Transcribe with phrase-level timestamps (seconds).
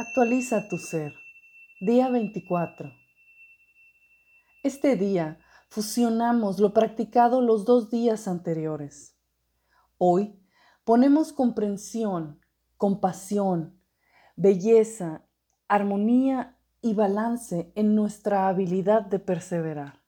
[0.00, 1.12] Actualiza tu ser.
[1.80, 2.92] Día 24.
[4.62, 5.40] Este día
[5.70, 9.16] fusionamos lo practicado los dos días anteriores.
[9.96, 10.38] Hoy
[10.84, 12.40] ponemos comprensión,
[12.76, 13.82] compasión,
[14.36, 15.24] belleza,
[15.66, 20.00] armonía y balance en nuestra habilidad de perseverar.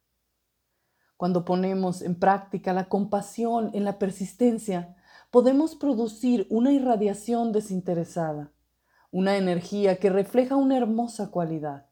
[1.17, 4.95] Cuando ponemos en práctica la compasión en la persistencia,
[5.33, 8.53] podemos producir una irradiación desinteresada
[9.11, 11.87] una energía que refleja una hermosa cualidad,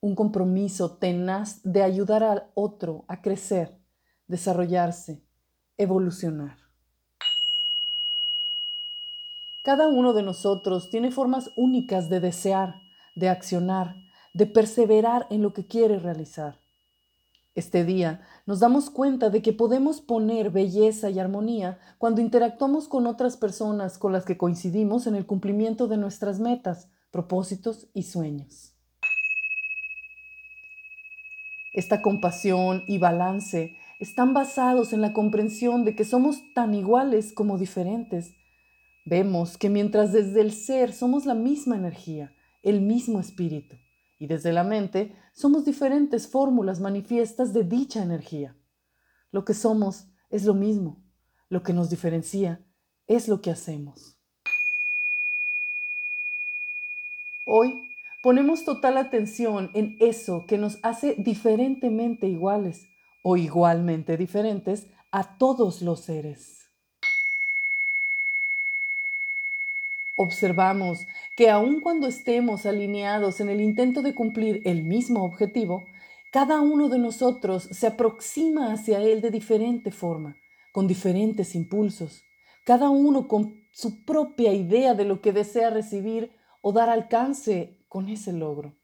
[0.00, 3.80] un compromiso tenaz de ayudar al otro a crecer,
[4.26, 5.28] desarrollarse,
[5.78, 6.56] evolucionar.
[9.62, 12.82] Cada uno de nosotros tiene formas únicas de desear,
[13.14, 13.94] de accionar,
[14.34, 16.61] de perseverar en lo que quiere realizar.
[17.54, 23.06] Este día nos damos cuenta de que podemos poner belleza y armonía cuando interactuamos con
[23.06, 28.74] otras personas con las que coincidimos en el cumplimiento de nuestras metas, propósitos y sueños.
[31.74, 37.58] Esta compasión y balance están basados en la comprensión de que somos tan iguales como
[37.58, 38.34] diferentes.
[39.04, 43.76] Vemos que mientras desde el ser somos la misma energía, el mismo espíritu,
[44.22, 48.56] y desde la mente somos diferentes fórmulas manifiestas de dicha energía.
[49.32, 50.96] Lo que somos es lo mismo,
[51.48, 52.64] lo que nos diferencia
[53.08, 54.16] es lo que hacemos.
[57.46, 57.82] Hoy
[58.22, 62.86] ponemos total atención en eso que nos hace diferentemente iguales
[63.24, 66.61] o igualmente diferentes a todos los seres.
[70.22, 71.06] Observamos
[71.36, 75.84] que aun cuando estemos alineados en el intento de cumplir el mismo objetivo,
[76.32, 80.36] cada uno de nosotros se aproxima hacia él de diferente forma,
[80.72, 82.24] con diferentes impulsos,
[82.64, 88.08] cada uno con su propia idea de lo que desea recibir o dar alcance con
[88.08, 88.74] ese logro.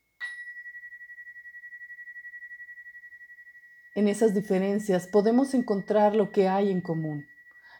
[3.94, 7.26] En esas diferencias podemos encontrar lo que hay en común,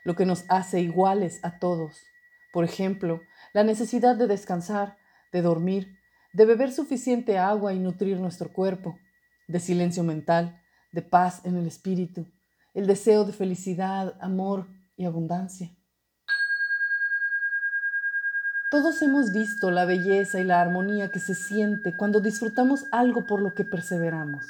[0.02, 2.02] lo que nos hace iguales a todos.
[2.53, 3.20] Por ejemplo,
[3.53, 4.97] la necesidad de descansar,
[5.32, 5.98] de dormir,
[6.32, 8.98] de beber suficiente agua y nutrir nuestro cuerpo,
[9.47, 12.26] de silencio mental, de paz en el espíritu,
[12.75, 15.70] el deseo de felicidad, amor y abundancia.
[18.70, 23.41] Todos hemos visto la belleza y la armonía que se siente cuando disfrutamos algo por
[23.41, 24.44] lo que perseveramos.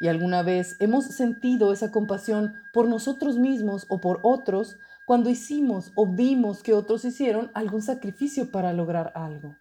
[0.00, 4.76] Y alguna vez hemos sentido esa compasión por nosotros mismos o por otros
[5.06, 9.56] cuando hicimos o vimos que otros hicieron algún sacrificio para lograr algo.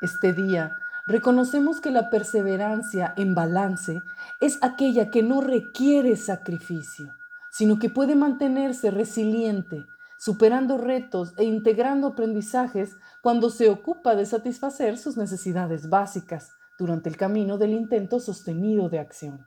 [0.00, 0.72] Este día
[1.06, 4.00] reconocemos que la perseverancia en balance
[4.40, 7.14] es aquella que no requiere sacrificio,
[7.50, 9.84] sino que puede mantenerse resiliente,
[10.18, 17.18] superando retos e integrando aprendizajes cuando se ocupa de satisfacer sus necesidades básicas durante el
[17.18, 19.46] camino del intento sostenido de acción.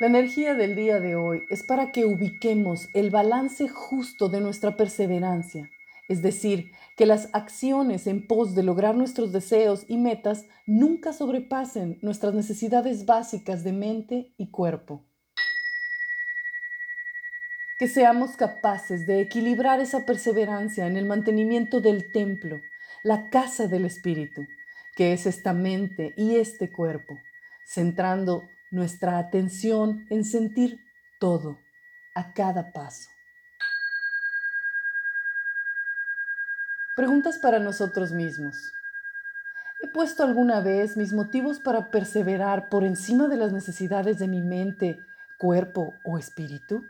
[0.00, 4.74] La energía del día de hoy es para que ubiquemos el balance justo de nuestra
[4.74, 5.68] perseverancia,
[6.08, 11.98] es decir, que las acciones en pos de lograr nuestros deseos y metas nunca sobrepasen
[12.00, 15.04] nuestras necesidades básicas de mente y cuerpo.
[17.78, 22.58] Que seamos capaces de equilibrar esa perseverancia en el mantenimiento del templo,
[23.02, 24.46] la casa del Espíritu,
[24.96, 27.18] que es esta mente y este cuerpo,
[27.66, 30.78] centrando nuestra atención en sentir
[31.18, 31.58] todo
[32.14, 33.08] a cada paso.
[36.96, 38.56] Preguntas para nosotros mismos.
[39.82, 44.42] ¿He puesto alguna vez mis motivos para perseverar por encima de las necesidades de mi
[44.42, 44.98] mente,
[45.38, 46.84] cuerpo o espíritu?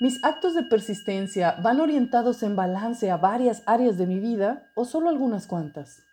[0.00, 4.84] ¿Mis actos de persistencia van orientados en balance a varias áreas de mi vida o
[4.84, 6.04] solo algunas cuantas?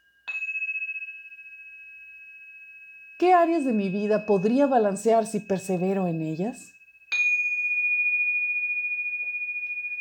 [3.42, 6.74] Áreas de mi vida podría balancear si persevero en ellas?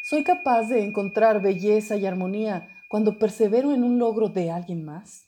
[0.02, 5.24] ¿Soy capaz de encontrar belleza y armonía cuando persevero en un logro de alguien más?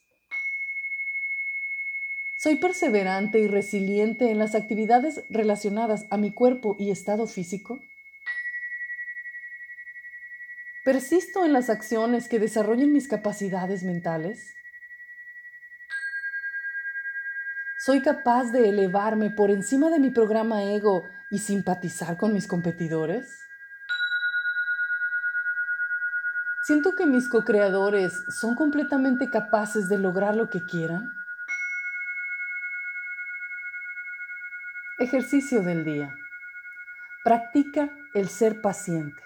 [2.39, 7.79] ¿Soy perseverante y resiliente en las actividades relacionadas a mi cuerpo y estado físico?
[10.85, 14.53] ¿Persisto en las acciones que desarrollen mis capacidades mentales?
[17.85, 21.03] ¿Soy capaz de elevarme por encima de mi programa ego
[21.33, 23.41] y simpatizar con mis competidores?
[26.63, 31.13] ¿Siento que mis co-creadores son completamente capaces de lograr lo que quieran?
[35.01, 36.15] Ejercicio del día.
[37.25, 39.21] Practica el ser paciente.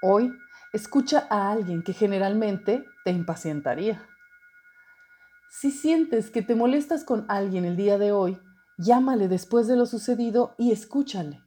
[0.00, 0.38] Hoy
[0.72, 4.00] escucha a alguien que generalmente te impacientaría.
[5.54, 8.38] Si sientes que te molestas con alguien el día de hoy,
[8.78, 11.40] llámale después de lo sucedido y escúchale.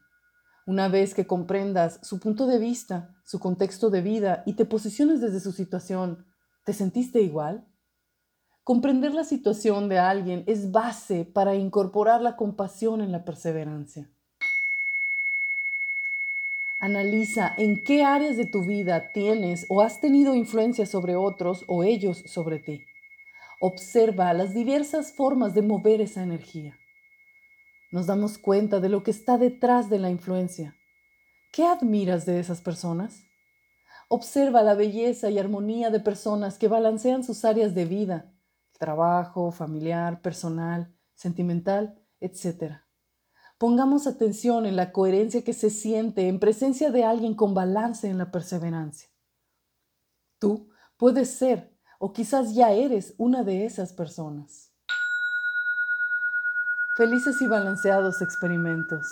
[0.68, 5.22] Una vez que comprendas su punto de vista, su contexto de vida y te posiciones
[5.22, 6.24] desde su situación,
[6.66, 7.66] ¿te sentiste igual?
[8.64, 14.08] Comprender la situación de alguien es base para incorporar la compasión en la perseverancia.
[16.80, 21.84] Analiza en qué áreas de tu vida tienes o has tenido influencia sobre otros o
[21.84, 22.86] ellos sobre ti.
[23.60, 26.78] Observa las diversas formas de mover esa energía.
[27.92, 30.76] Nos damos cuenta de lo que está detrás de la influencia.
[31.52, 33.24] ¿Qué admiras de esas personas?
[34.10, 38.36] Observa la belleza y armonía de personas que balancean sus áreas de vida
[38.78, 42.82] trabajo, familiar, personal, sentimental, etc.
[43.58, 48.18] Pongamos atención en la coherencia que se siente en presencia de alguien con balance en
[48.18, 49.10] la perseverancia.
[50.40, 54.70] Tú puedes ser o quizás ya eres una de esas personas.
[56.98, 59.06] Felices y balanceados experimentos.